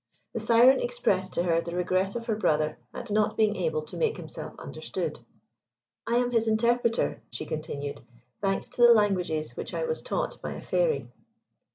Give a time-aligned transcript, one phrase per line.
[0.33, 3.95] The Syren expressed to her the regret of her brother at not being able to
[3.95, 5.19] make himself understood.
[6.07, 8.01] "I am his interpreter," she continued,
[8.41, 11.11] "thanks to the languages which I was taught by a fairy."